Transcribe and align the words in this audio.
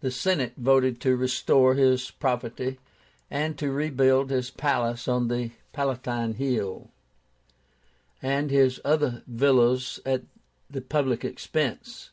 The 0.00 0.10
Senate 0.10 0.54
voted 0.56 1.00
to 1.02 1.16
restore 1.16 1.76
his 1.76 2.10
property, 2.10 2.80
and 3.30 3.56
to 3.56 3.70
rebuild 3.70 4.30
his 4.30 4.50
palace 4.50 5.06
on 5.06 5.28
the 5.28 5.52
Palatine 5.72 6.34
Hill 6.34 6.90
and 8.20 8.50
his 8.50 8.80
other 8.84 9.22
villas 9.28 10.00
at 10.04 10.22
the 10.68 10.80
public 10.80 11.24
expense. 11.24 12.10